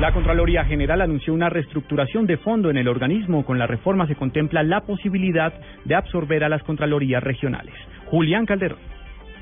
La 0.00 0.12
Contraloría 0.12 0.64
General 0.64 1.02
anunció 1.02 1.34
una 1.34 1.50
reestructuración 1.50 2.24
de 2.24 2.38
fondo 2.38 2.70
en 2.70 2.78
el 2.78 2.88
organismo. 2.88 3.44
Con 3.44 3.58
la 3.58 3.66
reforma 3.66 4.06
se 4.06 4.14
contempla 4.14 4.62
la 4.62 4.80
posibilidad 4.80 5.52
de 5.84 5.94
absorber 5.94 6.42
a 6.42 6.48
las 6.48 6.62
Contralorías 6.62 7.22
regionales. 7.22 7.74
Julián 8.06 8.46
Calderón. 8.46 8.78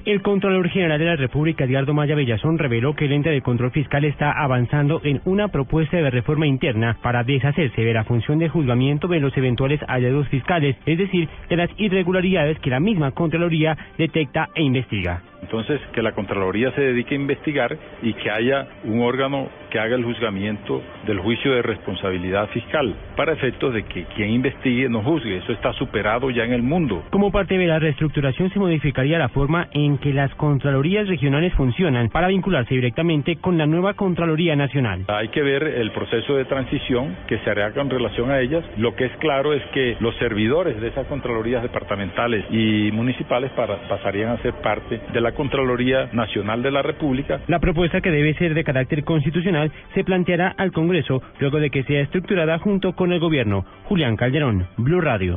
El 0.04 0.20
Contralor 0.20 0.68
General 0.68 0.98
de 0.98 1.04
la 1.04 1.14
República, 1.14 1.62
Edgardo 1.62 1.94
Maya 1.94 2.16
Bellazón, 2.16 2.58
reveló 2.58 2.96
que 2.96 3.04
el 3.04 3.12
ente 3.12 3.30
de 3.30 3.40
control 3.40 3.70
fiscal 3.70 4.04
está 4.04 4.32
avanzando 4.32 5.00
en 5.04 5.20
una 5.26 5.46
propuesta 5.46 5.96
de 5.96 6.10
reforma 6.10 6.48
interna 6.48 6.96
para 7.02 7.22
deshacerse 7.22 7.80
de 7.80 7.94
la 7.94 8.02
función 8.02 8.40
de 8.40 8.48
juzgamiento 8.48 9.06
de 9.06 9.20
los 9.20 9.36
eventuales 9.36 9.78
hallazgos 9.86 10.26
fiscales, 10.26 10.76
es 10.86 10.98
decir, 10.98 11.28
de 11.48 11.56
las 11.56 11.70
irregularidades 11.76 12.58
que 12.58 12.70
la 12.70 12.80
misma 12.80 13.12
Contraloría 13.12 13.78
detecta 13.96 14.48
e 14.56 14.62
investiga. 14.64 15.22
Entonces, 15.48 15.80
que 15.94 16.02
la 16.02 16.12
Contraloría 16.12 16.70
se 16.72 16.82
dedique 16.82 17.14
a 17.14 17.18
investigar 17.18 17.74
y 18.02 18.12
que 18.12 18.30
haya 18.30 18.66
un 18.84 19.00
órgano 19.00 19.48
que 19.70 19.78
haga 19.78 19.96
el 19.96 20.04
juzgamiento 20.04 20.82
del 21.06 21.20
juicio 21.20 21.52
de 21.52 21.62
responsabilidad 21.62 22.48
fiscal, 22.48 22.94
para 23.16 23.32
efectos 23.32 23.72
de 23.72 23.84
que 23.84 24.04
quien 24.14 24.28
investigue 24.30 24.90
no 24.90 25.02
juzgue. 25.02 25.38
Eso 25.38 25.52
está 25.52 25.72
superado 25.72 26.30
ya 26.30 26.44
en 26.44 26.52
el 26.52 26.62
mundo. 26.62 27.02
Como 27.10 27.32
parte 27.32 27.56
de 27.56 27.66
la 27.66 27.78
reestructuración 27.78 28.50
se 28.50 28.58
modificaría 28.58 29.18
la 29.18 29.30
forma 29.30 29.68
en 29.72 29.96
que 29.96 30.12
las 30.12 30.34
Contralorías 30.34 31.08
regionales 31.08 31.54
funcionan 31.54 32.10
para 32.10 32.28
vincularse 32.28 32.74
directamente 32.74 33.36
con 33.36 33.56
la 33.56 33.66
nueva 33.66 33.94
Contraloría 33.94 34.54
Nacional. 34.54 35.04
Hay 35.08 35.28
que 35.28 35.42
ver 35.42 35.62
el 35.62 35.92
proceso 35.92 36.36
de 36.36 36.44
transición 36.44 37.16
que 37.26 37.38
se 37.38 37.50
hará 37.50 37.72
con 37.72 37.88
relación 37.88 38.30
a 38.30 38.40
ellas. 38.40 38.64
Lo 38.76 38.94
que 38.94 39.06
es 39.06 39.16
claro 39.16 39.54
es 39.54 39.62
que 39.72 39.96
los 40.00 40.14
servidores 40.16 40.78
de 40.78 40.88
esas 40.88 41.06
Contralorías 41.06 41.62
departamentales 41.62 42.44
y 42.50 42.90
municipales 42.92 43.50
pasarían 43.52 44.32
a 44.32 44.42
ser 44.42 44.52
parte 44.54 45.00
de 45.12 45.20
la 45.22 45.32
Contraloría 45.38 46.10
Nacional 46.12 46.64
de 46.64 46.72
la 46.72 46.82
República. 46.82 47.40
La 47.46 47.60
propuesta 47.60 48.00
que 48.00 48.10
debe 48.10 48.34
ser 48.34 48.54
de 48.54 48.64
carácter 48.64 49.04
constitucional 49.04 49.70
se 49.94 50.02
planteará 50.02 50.48
al 50.58 50.72
Congreso 50.72 51.22
luego 51.38 51.60
de 51.60 51.70
que 51.70 51.84
sea 51.84 52.00
estructurada 52.00 52.58
junto 52.58 52.94
con 52.94 53.12
el 53.12 53.20
gobierno. 53.20 53.64
Julián 53.84 54.16
Calderón, 54.16 54.66
Blue 54.76 55.00
Radio. 55.00 55.36